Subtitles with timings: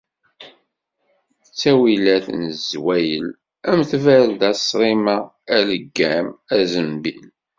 [1.45, 3.27] Ttawilat n zzwayel
[3.69, 5.17] am tbarda, ṣṣrima,
[5.55, 6.27] aleggam,
[6.57, 7.25] azenbil.